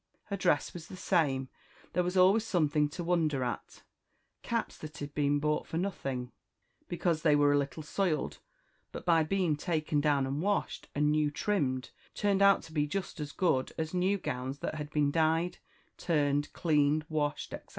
Her 0.23 0.35
dress 0.35 0.73
was 0.73 0.87
the 0.87 0.95
same; 0.97 1.47
there 1.93 2.01
was 2.01 2.17
always 2.17 2.43
something 2.43 2.89
to 2.89 3.03
wonder 3.03 3.43
at; 3.43 3.83
caps 4.41 4.75
that 4.79 4.97
had 4.97 5.13
been 5.13 5.37
bought 5.37 5.67
for 5.67 5.77
nothing, 5.77 6.31
because 6.87 7.21
they 7.21 7.35
were 7.35 7.53
a 7.53 7.57
little 7.59 7.83
soiled, 7.83 8.39
but 8.91 9.05
by 9.05 9.21
being 9.21 9.55
taken 9.55 10.01
down 10.01 10.25
and 10.25 10.41
washed, 10.41 10.87
and 10.95 11.11
new 11.11 11.29
trimmed, 11.29 11.91
turned 12.15 12.41
out 12.41 12.63
to 12.63 12.73
be 12.73 12.87
just 12.87 13.19
as 13.19 13.31
good 13.31 13.73
as 13.77 13.93
new 13.93 14.17
gowns 14.17 14.57
that 14.57 14.73
had 14.73 14.89
been 14.89 15.11
dyed, 15.11 15.59
turned, 15.99 16.51
cleaned, 16.51 17.05
washed, 17.07 17.53
etc. 17.53 17.69